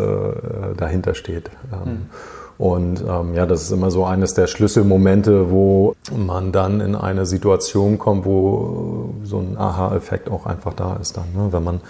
[0.78, 1.50] dahinter steht.
[1.72, 2.10] Ähm, mhm.
[2.58, 7.26] Und ähm, ja, das ist immer so eines der Schlüsselmomente, wo man dann in eine
[7.26, 11.82] Situation kommt, wo so ein Aha-Effekt auch einfach da ist dann, ne, wenn man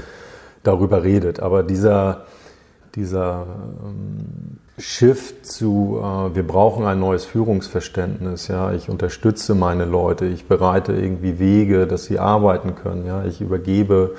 [0.63, 1.41] darüber redet.
[1.41, 2.25] Aber dieser,
[2.95, 3.45] dieser
[3.83, 10.47] ähm, Shift zu, äh, wir brauchen ein neues Führungsverständnis, ja, ich unterstütze meine Leute, ich
[10.47, 14.17] bereite irgendwie Wege, dass sie arbeiten können, ja, ich übergebe äh,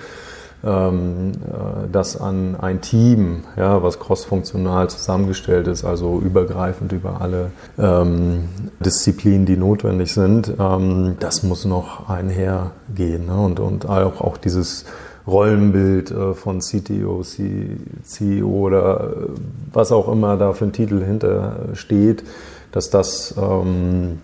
[0.64, 8.48] das an ein Team, ja, was crossfunktional zusammengestellt ist, also übergreifend über alle ähm,
[8.81, 13.37] Disziplinen, die notwendig sind, ähm, das muss noch einhergehen ne?
[13.37, 14.87] und, und auch, auch dieses
[15.27, 19.40] Rollenbild äh, von CTO, CEO oder äh,
[19.72, 22.24] was auch immer da für ein Titel hinter steht,
[22.72, 24.18] dass das ähm,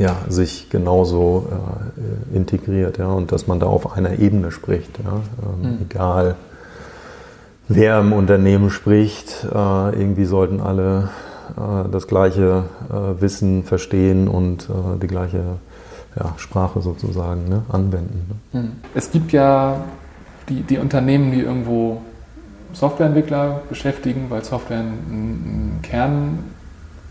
[0.00, 1.46] ja, sich genauso
[2.32, 4.98] äh, integriert ja, und dass man da auf einer Ebene spricht.
[5.04, 5.20] Ja,
[5.62, 5.78] ähm, mhm.
[5.82, 6.36] Egal
[7.68, 11.10] wer im Unternehmen spricht, äh, irgendwie sollten alle
[11.56, 14.68] äh, das gleiche äh, Wissen verstehen und
[15.02, 15.42] die gleiche
[16.18, 18.40] ja, Sprache sozusagen ne, anwenden.
[18.52, 18.60] Ne?
[18.60, 18.72] Mhm.
[18.94, 19.84] Es gibt ja
[20.48, 22.00] die, die Unternehmen, die irgendwo
[22.72, 25.78] Softwareentwickler beschäftigen, weil Software ein, ein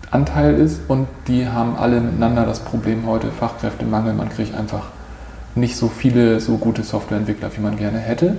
[0.09, 4.13] Kernanteil ist und die haben alle miteinander das Problem heute Fachkräftemangel.
[4.13, 4.87] Man kriegt einfach
[5.55, 8.37] nicht so viele so gute Softwareentwickler, wie man gerne hätte.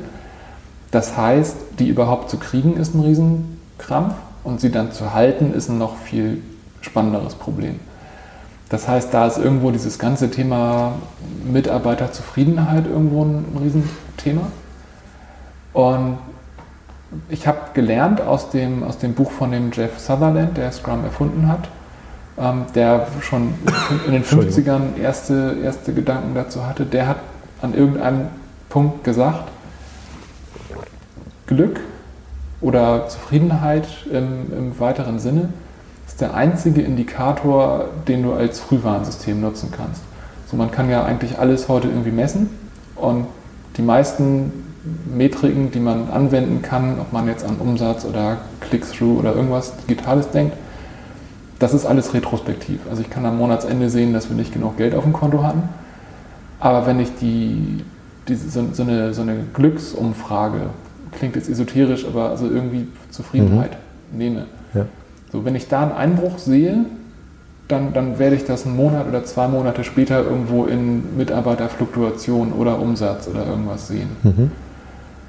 [0.91, 5.69] Das heißt, die überhaupt zu kriegen, ist ein Riesenkrampf und sie dann zu halten, ist
[5.69, 6.43] ein noch viel
[6.81, 7.79] spannenderes Problem.
[8.69, 10.95] Das heißt, da ist irgendwo dieses ganze Thema
[11.45, 14.49] Mitarbeiterzufriedenheit irgendwo ein Riesenthema.
[15.73, 16.19] Und
[17.29, 21.49] ich habe gelernt aus dem, aus dem Buch von dem Jeff Sutherland, der Scrum erfunden
[21.49, 21.69] hat,
[22.39, 23.55] ähm, der schon
[24.07, 27.17] in den 50ern erste, erste Gedanken dazu hatte, der hat
[27.63, 28.29] an irgendeinem
[28.69, 29.49] Punkt gesagt,
[31.47, 31.81] Glück
[32.61, 35.49] oder Zufriedenheit im, im weiteren Sinne
[36.07, 40.03] ist der einzige Indikator, den du als Frühwarnsystem nutzen kannst.
[40.49, 42.51] So, man kann ja eigentlich alles heute irgendwie messen
[42.97, 43.27] und
[43.77, 44.70] die meisten
[45.15, 50.31] Metriken, die man anwenden kann, ob man jetzt an Umsatz oder Click-Through oder irgendwas Digitales
[50.31, 50.57] denkt,
[51.59, 52.81] das ist alles retrospektiv.
[52.89, 55.63] Also ich kann am Monatsende sehen, dass wir nicht genug Geld auf dem Konto hatten.
[56.59, 57.85] Aber wenn ich die,
[58.29, 60.71] die so, so, eine, so eine Glücksumfrage,
[61.13, 63.73] klingt jetzt esoterisch, aber also irgendwie Zufriedenheit
[64.13, 64.19] mhm.
[64.19, 64.47] nehme.
[64.73, 64.87] Ja.
[65.31, 66.87] So, wenn ich da einen Einbruch sehe,
[67.69, 72.81] dann, dann werde ich das einen Monat oder zwei Monate später irgendwo in Mitarbeiterfluktuation oder
[72.81, 74.09] Umsatz oder irgendwas sehen.
[74.23, 74.51] Mhm.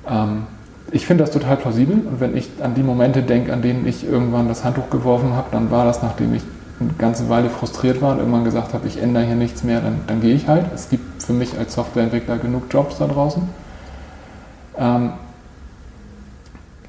[0.07, 0.43] Ähm,
[0.91, 4.05] ich finde das total plausibel und wenn ich an die Momente denke, an denen ich
[4.05, 6.41] irgendwann das Handtuch geworfen habe, dann war das, nachdem ich
[6.79, 10.01] eine ganze Weile frustriert war und irgendwann gesagt habe, ich ändere hier nichts mehr, dann,
[10.07, 10.65] dann gehe ich halt.
[10.73, 13.43] Es gibt für mich als Softwareentwickler genug Jobs da draußen.
[14.77, 15.13] Ähm,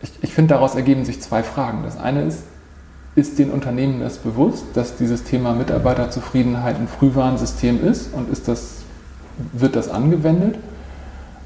[0.01, 1.83] ich, ich finde, daraus ergeben sich zwei Fragen.
[1.85, 2.45] Das eine ist,
[3.15, 8.79] ist den Unternehmen das bewusst, dass dieses Thema Mitarbeiterzufriedenheit ein Frühwarnsystem ist und ist das,
[9.53, 10.57] wird das angewendet?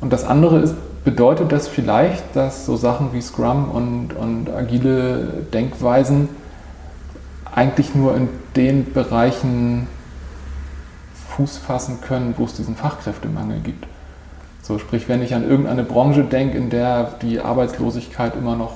[0.00, 0.74] Und das andere ist,
[1.06, 6.28] bedeutet das vielleicht, dass so Sachen wie Scrum und, und agile Denkweisen
[7.54, 9.86] eigentlich nur in den Bereichen
[11.28, 13.86] Fuß fassen können, wo es diesen Fachkräftemangel gibt.
[14.62, 18.72] So, sprich, wenn ich an irgendeine Branche denke, in der die Arbeitslosigkeit immer noch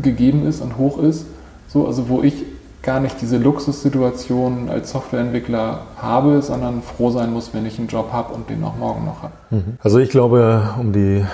[0.00, 1.26] gegeben ist und hoch ist,
[1.68, 2.44] so, also wo ich
[2.86, 8.12] gar nicht diese Luxussituation als Softwareentwickler habe, sondern froh sein muss, wenn ich einen Job
[8.12, 9.32] habe und den auch morgen noch habe.
[9.50, 9.76] Mhm.
[9.82, 11.24] Also ich glaube, um die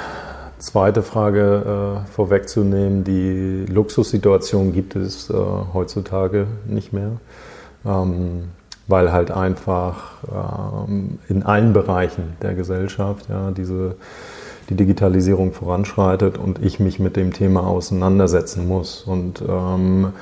[0.58, 5.34] zweite Frage äh, vorwegzunehmen, die Luxussituation gibt es äh,
[5.74, 7.12] heutzutage nicht mehr,
[7.84, 8.44] ähm,
[8.86, 10.12] weil halt einfach
[10.88, 13.96] ähm, in allen Bereichen der Gesellschaft ja, diese
[14.68, 19.02] die Digitalisierung voranschreitet und ich mich mit dem Thema auseinandersetzen muss.
[19.02, 20.12] Und ähm,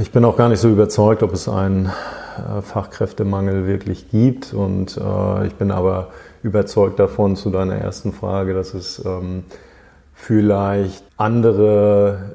[0.00, 4.52] ich bin auch gar nicht so überzeugt, ob es einen äh, Fachkräftemangel wirklich gibt.
[4.52, 6.08] Und äh, ich bin aber
[6.42, 9.44] überzeugt davon, zu deiner ersten Frage, dass es ähm,
[10.14, 12.32] vielleicht andere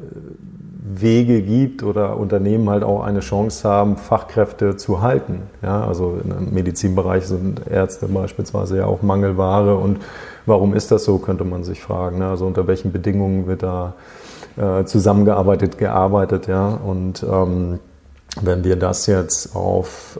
[0.92, 5.44] Wege gibt oder Unternehmen halt auch eine Chance haben, Fachkräfte zu halten.
[5.62, 10.00] Ja, also im Medizinbereich sind Ärzte beispielsweise ja auch Mangelware und
[10.46, 12.20] warum ist das so, könnte man sich fragen.
[12.20, 12.28] Ne?
[12.28, 13.94] Also unter welchen Bedingungen wird da
[14.60, 16.68] äh, zusammengearbeitet, gearbeitet, ja.
[16.70, 17.80] Und ähm,
[18.42, 20.20] wenn wir das jetzt auf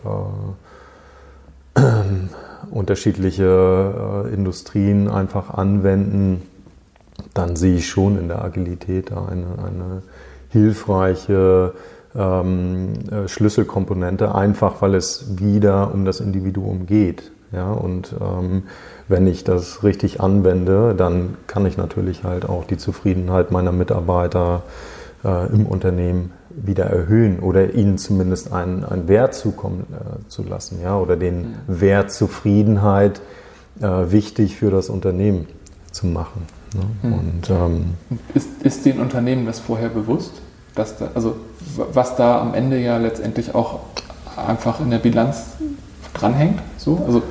[1.76, 1.82] äh,
[2.72, 6.44] unterschiedliche äh, Industrien einfach anwenden,
[7.34, 10.04] dann sehe ich schon in der Agilität eine, eine
[10.50, 11.74] hilfreiche
[12.16, 17.32] ähm, äh, Schlüsselkomponente, einfach weil es wieder um das Individuum geht.
[17.52, 18.64] Ja, und ähm,
[19.10, 24.62] wenn ich das richtig anwende, dann kann ich natürlich halt auch die Zufriedenheit meiner Mitarbeiter
[25.26, 30.80] äh, im Unternehmen wieder erhöhen oder ihnen zumindest einen, einen Wert zukommen äh, zu lassen,
[30.82, 31.56] ja, oder den mhm.
[31.68, 33.22] Wert Zufriedenheit
[33.82, 35.48] äh, wichtig für das Unternehmen
[35.92, 36.44] zu machen.
[36.76, 37.10] Ne?
[37.10, 37.14] Mhm.
[37.14, 37.86] Und, ähm,
[38.36, 40.34] ist, ist den Unternehmen das vorher bewusst,
[40.76, 41.36] dass da, also
[41.94, 43.80] was da am Ende ja letztendlich auch
[44.38, 45.48] einfach in der Bilanz
[46.14, 46.60] dranhängt?
[46.78, 47.04] So?
[47.06, 47.24] Also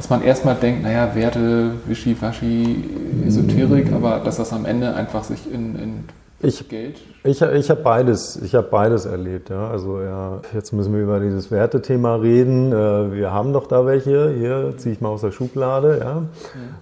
[0.00, 2.84] dass man erstmal denkt, naja, Werte, Wischiwaschi,
[3.26, 6.04] Esoterik, aber dass das am Ende einfach sich in, in
[6.40, 6.96] ich, Geld?
[7.22, 9.50] Ich, ich habe beides, ich hab beides erlebt.
[9.50, 9.68] Ja.
[9.68, 12.72] Also ja, jetzt müssen wir über dieses Wertethema reden.
[12.72, 14.32] Äh, wir haben doch da welche.
[14.38, 15.98] Hier ziehe ich mal aus der Schublade.
[16.00, 16.22] Ja.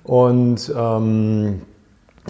[0.05, 1.63] Und ähm,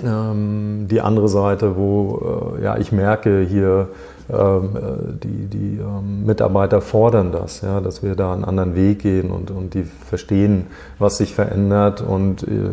[0.02, 3.88] ähm, die andere Seite, wo äh, ja, ich merke hier,
[4.30, 9.50] die, die ähm, Mitarbeiter fordern das, ja, dass wir da einen anderen Weg gehen und,
[9.50, 10.66] und die verstehen,
[10.98, 12.70] was sich verändert und äh,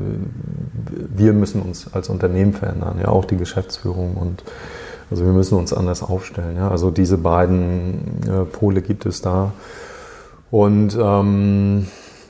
[1.15, 4.43] wir müssen uns als Unternehmen verändern, ja, auch die Geschäftsführung und
[5.11, 6.57] also wir müssen uns anders aufstellen.
[6.57, 6.69] Ja.
[6.69, 9.51] Also diese beiden äh, Pole gibt es da.
[10.51, 11.87] Und ähm,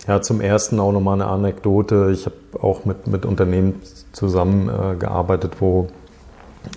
[0.07, 2.11] ja, zum ersten auch nochmal eine Anekdote.
[2.11, 5.87] Ich habe auch mit, mit Unternehmen zusammengearbeitet, äh, wo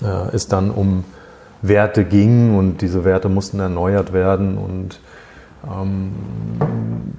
[0.03, 1.05] äh, es dann um
[1.63, 5.01] Werte ging und diese Werte mussten erneuert werden und
[5.65, 6.13] ähm,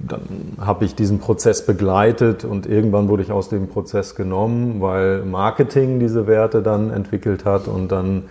[0.08, 5.24] dann habe ich diesen Prozess begleitet und irgendwann wurde ich aus dem Prozess genommen, weil
[5.24, 8.24] Marketing diese Werte dann entwickelt hat und dann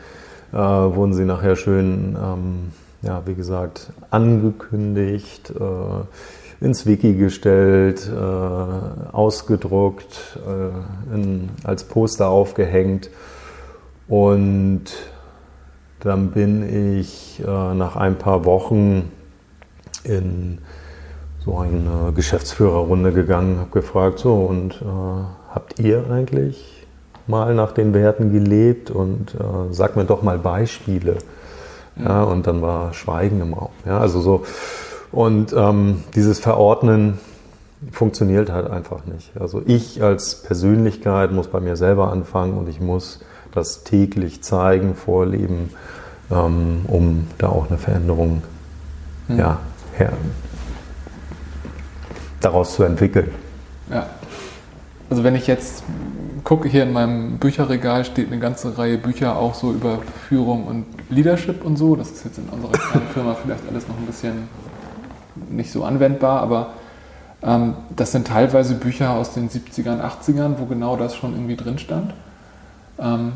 [0.52, 9.15] äh, wurden sie nachher schön, ähm, ja, wie gesagt, angekündigt, äh, ins Wiki gestellt, äh,
[9.15, 13.10] ausgedruckt, äh, in, als Poster aufgehängt
[14.10, 14.91] und
[16.00, 19.12] dann bin ich äh, nach ein paar Wochen
[20.04, 20.60] in
[21.44, 24.86] so eine Geschäftsführerrunde gegangen, habe gefragt, so und äh,
[25.54, 26.86] habt ihr eigentlich
[27.28, 31.18] mal nach den Werten gelebt und äh, sag mir doch mal Beispiele.
[31.96, 33.72] Ja, und dann war Schweigen im Raum.
[33.86, 34.44] Ja, also so
[35.12, 37.20] und ähm, dieses Verordnen
[37.92, 39.32] funktioniert halt einfach nicht.
[39.40, 43.20] Also ich als Persönlichkeit muss bei mir selber anfangen und ich muss
[43.54, 45.70] das täglich zeigen, vorleben,
[46.32, 48.44] ähm, um da auch eine Veränderung
[49.28, 49.40] hm.
[49.40, 49.60] ja,
[49.98, 50.14] her,
[52.42, 53.32] daraus zu entwickeln.
[53.92, 54.08] Ja.
[55.10, 55.84] Also wenn ich jetzt
[56.44, 60.86] gucke, hier in meinem Bücherregal steht eine ganze Reihe Bücher auch so über Führung und
[61.10, 61.96] Leadership und so.
[61.96, 64.48] Das ist jetzt in unserer kleinen Firma vielleicht alles noch ein bisschen
[65.50, 66.74] nicht so anwendbar, aber
[67.42, 71.80] ähm, das sind teilweise Bücher aus den 70ern, 80ern, wo genau das schon irgendwie drin
[71.80, 72.14] stand.
[73.02, 73.34] Ähm,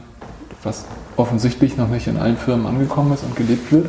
[0.65, 0.85] was
[1.17, 3.87] offensichtlich noch nicht in allen Firmen angekommen ist und gelebt wird.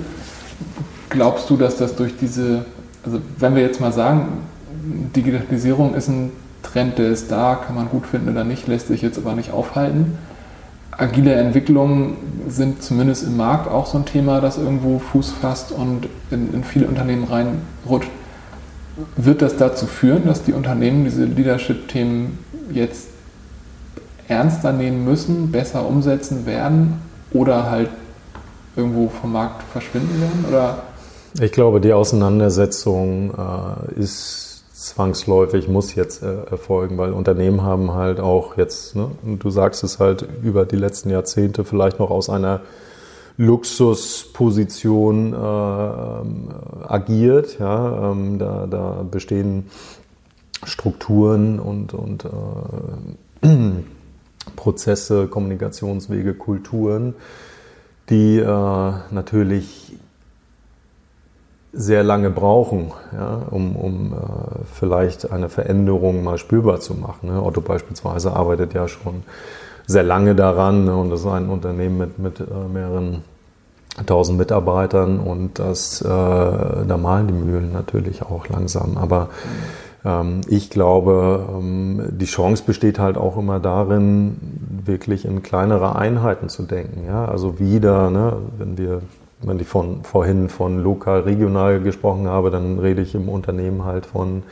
[1.08, 2.64] Glaubst du, dass das durch diese,
[3.04, 4.28] also wenn wir jetzt mal sagen,
[5.14, 6.32] Digitalisierung ist ein
[6.62, 9.52] Trend, der ist da, kann man gut finden oder nicht, lässt sich jetzt aber nicht
[9.52, 10.18] aufhalten.
[10.90, 12.16] Agile Entwicklungen
[12.48, 16.64] sind zumindest im Markt auch so ein Thema, das irgendwo Fuß fasst und in, in
[16.64, 18.10] viele Unternehmen reinrutscht.
[19.16, 22.38] Wird das dazu führen, dass die Unternehmen diese Leadership-Themen
[22.72, 23.08] jetzt
[24.28, 27.00] ernster nehmen müssen, besser umsetzen werden
[27.32, 27.90] oder halt
[28.76, 30.44] irgendwo vom Markt verschwinden werden?
[30.48, 30.82] Oder?
[31.40, 38.20] Ich glaube, die Auseinandersetzung äh, ist zwangsläufig, muss jetzt äh, erfolgen, weil Unternehmen haben halt
[38.20, 42.60] auch jetzt, ne, du sagst es halt, über die letzten Jahrzehnte vielleicht noch aus einer
[43.36, 46.48] Luxusposition äh, ähm,
[46.86, 47.58] agiert.
[47.58, 49.66] Ja, ähm, da, da bestehen
[50.64, 53.48] Strukturen und, und äh,
[54.56, 57.14] Prozesse, Kommunikationswege, Kulturen,
[58.10, 59.96] die äh, natürlich
[61.72, 64.16] sehr lange brauchen, ja, um, um äh,
[64.72, 67.30] vielleicht eine Veränderung mal spürbar zu machen.
[67.30, 67.42] Ne?
[67.42, 69.24] Otto beispielsweise arbeitet ja schon
[69.86, 70.96] sehr lange daran ne?
[70.96, 73.22] und das ist ein Unternehmen mit, mit äh, mehreren
[73.96, 78.96] 1000 Mitarbeitern und das, äh, da malen die Mühlen natürlich auch langsam.
[78.96, 79.83] Aber ähm,
[80.48, 84.36] ich glaube, ähm, die Chance besteht halt auch immer darin,
[84.84, 87.06] wirklich in kleinere Einheiten zu denken.
[87.06, 87.24] Ja?
[87.24, 89.00] Also wieder, ne, wenn wir
[89.46, 94.06] wenn ich von, vorhin von lokal, regional gesprochen habe, dann rede ich im Unternehmen halt
[94.06, 94.42] von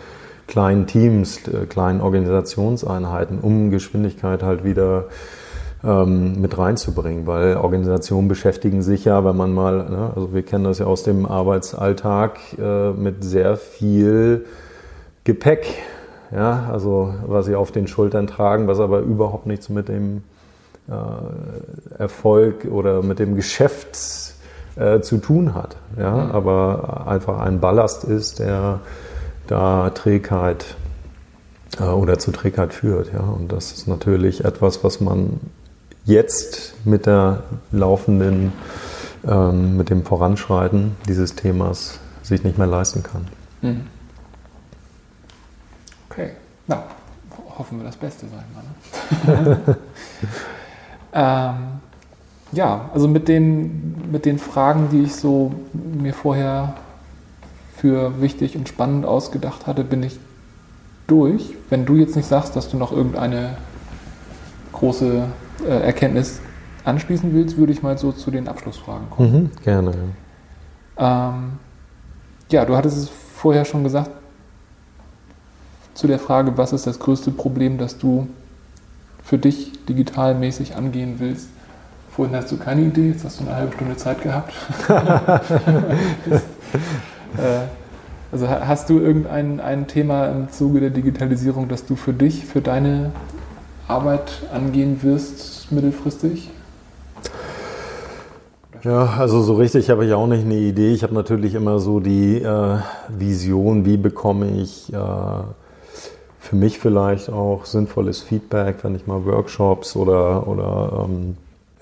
[0.47, 5.07] kleinen Teams, äh, kleinen Organisationseinheiten, um Geschwindigkeit halt wieder
[5.85, 10.65] ähm, mit reinzubringen, weil Organisationen beschäftigen sich ja, wenn man mal, ne, also wir kennen
[10.65, 14.45] das ja aus dem Arbeitsalltag, äh, mit sehr viel
[15.25, 15.67] Gepäck,
[16.31, 20.23] ja, also was sie auf den Schultern tragen, was aber überhaupt nichts mit dem
[20.89, 23.97] äh, Erfolg oder mit dem Geschäft
[24.77, 26.31] äh, zu tun hat, ja, mhm.
[26.33, 28.81] aber einfach ein Ballast ist, der
[29.47, 30.77] da Trägheit
[31.79, 35.41] äh, oder zu Trägheit führt, ja, und das ist natürlich etwas, was man
[36.05, 38.53] jetzt mit der laufenden,
[39.25, 43.29] ähm, mit dem Voranschreiten dieses Themas sich nicht mehr leisten kann.
[43.61, 43.87] Mhm.
[46.67, 46.85] Na,
[47.59, 48.47] hoffen wir das Beste, sagen
[49.25, 49.35] wir.
[49.35, 49.77] Ne?
[51.13, 51.55] ähm,
[52.53, 56.75] ja, also mit den, mit den Fragen, die ich so mir vorher
[57.77, 60.19] für wichtig und spannend ausgedacht hatte, bin ich
[61.07, 61.55] durch.
[61.71, 63.57] Wenn du jetzt nicht sagst, dass du noch irgendeine
[64.73, 65.25] große
[65.67, 66.41] äh, Erkenntnis
[66.85, 69.33] anschließen willst, würde ich mal so zu den Abschlussfragen kommen.
[69.33, 69.93] Mhm, gerne.
[70.97, 71.53] Ähm,
[72.51, 74.11] ja, du hattest es vorher schon gesagt,
[75.95, 78.27] zu der Frage, was ist das größte Problem, das du
[79.23, 81.49] für dich digitalmäßig angehen willst.
[82.11, 84.53] Vorhin hast du keine Idee, jetzt hast du eine halbe Stunde Zeit gehabt.
[87.39, 87.67] äh,
[88.31, 92.61] also hast du irgendein ein Thema im Zuge der Digitalisierung, das du für dich, für
[92.61, 93.13] deine
[93.89, 96.51] Arbeit angehen wirst mittelfristig?
[98.83, 100.93] Ja, also so richtig habe ich auch nicht eine Idee.
[100.93, 102.79] Ich habe natürlich immer so die äh,
[103.09, 104.97] Vision, wie bekomme ich äh,
[106.43, 111.37] für mich vielleicht auch sinnvolles Feedback, wenn ich mal Workshops oder, oder ähm,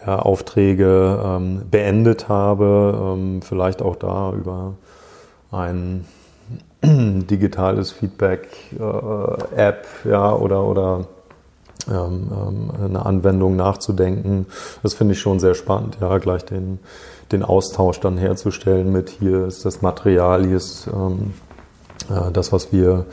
[0.06, 4.74] ja, Aufträge ähm, beendet habe, ähm, vielleicht auch da über
[5.50, 6.04] ein
[6.84, 11.06] digitales Feedback-App äh, ja, oder, oder
[11.88, 14.44] ähm, ähm, eine Anwendung nachzudenken.
[14.82, 16.80] Das finde ich schon sehr spannend, ja, gleich den,
[17.32, 21.32] den Austausch dann herzustellen mit hier ist das Material, hier ist ähm,
[22.10, 23.06] äh, das, was wir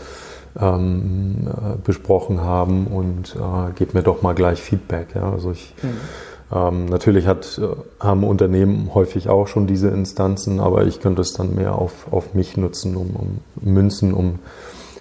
[0.59, 5.07] ähm, äh, besprochen haben und äh, gebt mir doch mal gleich Feedback.
[5.15, 5.31] Ja.
[5.31, 6.55] Also ich, mhm.
[6.55, 7.67] ähm, natürlich hat, äh,
[8.03, 12.33] haben Unternehmen häufig auch schon diese Instanzen, aber ich könnte es dann mehr auf, auf
[12.33, 14.39] mich nutzen, um, um Münzen, um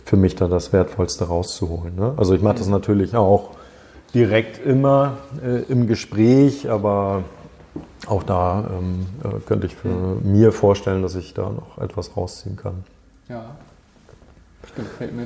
[0.04, 1.96] für mich da das Wertvollste rauszuholen.
[1.96, 2.14] Ne?
[2.16, 2.72] Also ich mache das mhm.
[2.72, 3.50] natürlich auch
[4.14, 7.24] direkt immer äh, im Gespräch, aber
[8.06, 10.32] auch da ähm, äh, könnte ich für mhm.
[10.32, 12.84] mir vorstellen, dass ich da noch etwas rausziehen kann.
[13.28, 13.56] Ja,
[14.72, 15.24] Stimmt, fällt mir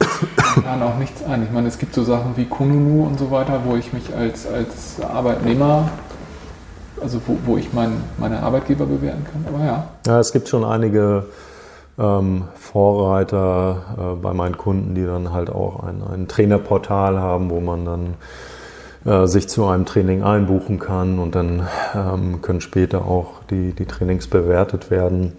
[0.54, 1.42] momentan auch nichts ein.
[1.42, 4.46] Ich meine, es gibt so Sachen wie Kununu und so weiter, wo ich mich als,
[4.46, 5.88] als Arbeitnehmer,
[7.00, 9.44] also wo, wo ich mein, meine Arbeitgeber bewerten kann.
[9.52, 9.88] Aber ja.
[10.06, 11.24] Ja, es gibt schon einige
[11.98, 17.60] ähm, Vorreiter äh, bei meinen Kunden, die dann halt auch ein, ein Trainerportal haben, wo
[17.60, 18.14] man dann
[19.04, 23.86] äh, sich zu einem Training einbuchen kann und dann ähm, können später auch die, die
[23.86, 25.32] Trainings bewertet werden.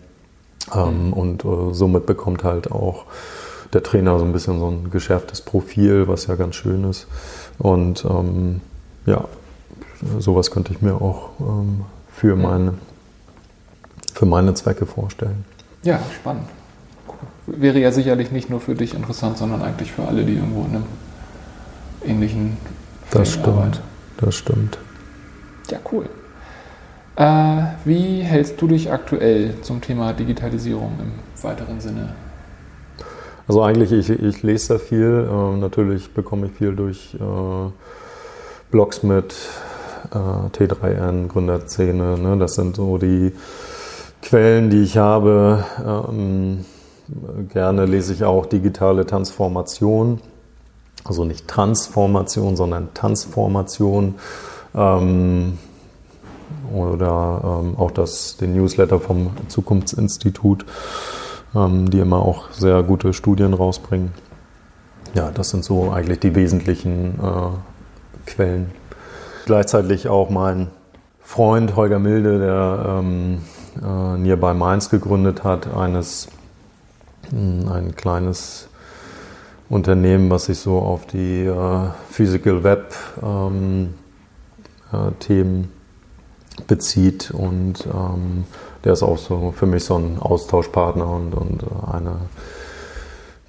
[0.73, 1.13] Ähm.
[1.13, 3.05] Und äh, somit bekommt halt auch
[3.73, 7.07] der Trainer so ein bisschen so ein geschärftes Profil, was ja ganz schön ist.
[7.57, 8.61] Und ähm,
[9.05, 9.25] ja,
[10.19, 11.81] sowas könnte ich mir auch ähm,
[12.13, 12.73] für, meine,
[14.13, 15.45] für meine Zwecke vorstellen.
[15.83, 16.47] Ja, spannend.
[17.47, 20.75] Wäre ja sicherlich nicht nur für dich interessant, sondern eigentlich für alle, die irgendwo in
[20.75, 20.85] einem
[22.05, 22.57] ähnlichen
[23.09, 23.77] Das stimmt, arbeiten.
[24.17, 24.77] das stimmt.
[25.69, 26.07] Ja, cool.
[27.15, 32.13] Äh, wie hältst du dich aktuell zum Thema Digitalisierung im weiteren Sinne
[33.47, 35.27] also eigentlich, ich, ich lese sehr viel.
[35.29, 37.71] Äh, natürlich bekomme ich viel durch äh,
[38.71, 39.35] Blogs mit
[40.11, 42.17] äh, T3N, Gründerszene.
[42.17, 42.37] Ne?
[42.37, 43.33] Das sind so die
[44.21, 45.65] Quellen, die ich habe.
[45.85, 46.65] Ähm,
[47.49, 50.21] gerne lese ich auch digitale Transformation.
[51.03, 54.15] Also nicht Transformation, sondern Transformation.
[54.75, 55.57] Ähm,
[56.73, 60.67] oder ähm, auch das, den Newsletter vom Zukunftsinstitut ähm,
[61.53, 64.13] die immer auch sehr gute Studien rausbringen.
[65.13, 68.71] Ja, das sind so eigentlich die wesentlichen äh, Quellen.
[69.45, 70.69] Gleichzeitig auch mein
[71.21, 73.39] Freund Holger Milde, der ähm,
[73.81, 76.27] äh, Nearby Mainz gegründet hat, eines,
[77.31, 78.69] mh, hm, ein kleines
[79.69, 83.93] Unternehmen, was sich so auf die äh, Physical Web ähm,
[84.91, 85.71] äh, Themen
[86.67, 88.45] bezieht und ähm,
[88.83, 92.21] der ist auch so für mich so ein Austauschpartner und, und äh, einer,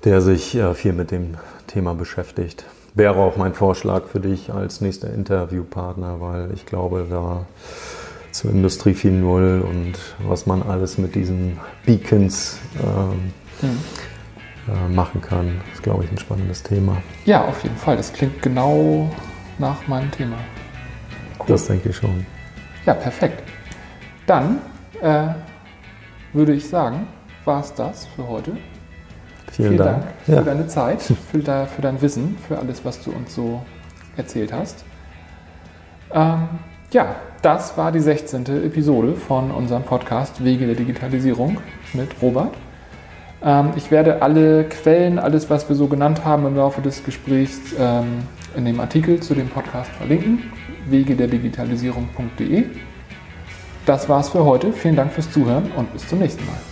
[0.05, 2.65] der sich äh, viel mit dem Thema beschäftigt.
[2.95, 7.47] Wäre auch mein Vorschlag für dich als nächster Interviewpartner, weil ich glaube, da
[8.33, 9.95] zur Industrie 4.0 und
[10.27, 13.79] was man alles mit diesen Beacons ähm, mhm.
[14.69, 16.99] äh, machen kann, ist, glaube ich, ein spannendes Thema.
[17.25, 17.97] Ja, auf jeden Fall.
[17.97, 19.11] Das klingt genau
[19.59, 20.37] nach meinem Thema.
[21.39, 21.47] Cool.
[21.49, 22.27] Das denke ich schon.
[22.85, 23.43] Ja, perfekt.
[24.27, 24.61] Dann
[25.03, 25.29] äh,
[26.33, 27.07] würde ich sagen,
[27.45, 28.53] war es das für heute.
[29.51, 30.43] Vielen, Vielen Dank, Dank für ja.
[30.43, 33.63] deine Zeit, für, de, für, dein Wissen, für alles, was du uns so
[34.17, 34.85] erzählt hast.
[36.13, 36.49] Ähm,
[36.93, 38.47] ja, das war die 16.
[38.65, 41.59] Episode von unserem Podcast Wege der Digitalisierung
[41.93, 42.55] mit Robert.
[43.43, 47.61] Ähm, ich werde alle Quellen, alles, was wir so genannt haben im Laufe des Gesprächs,
[47.79, 48.23] ähm,
[48.57, 50.53] in dem Artikel zu dem Podcast verlinken.
[50.87, 52.67] Wege der Digitalisierung.de.
[53.87, 54.73] Das war's für heute.
[54.73, 56.72] Vielen Dank fürs Zuhören und bis zum nächsten Mal.